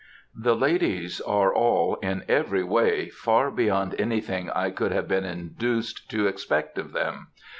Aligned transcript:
The 0.33 0.55
ladies 0.55 1.21
are 1.27 1.53
all, 1.53 1.97
in 1.97 2.23
every 2.27 2.63
way, 2.63 3.09
far 3.09 3.51
beyond 3.51 3.93
anything 3.99 4.49
I 4.49 4.71
could 4.71 4.91
have 4.91 5.07
been 5.07 5.25
induced 5.25 6.09
to 6.09 6.25
expect 6.25 6.79
of 6.79 6.91
them. 6.91 7.27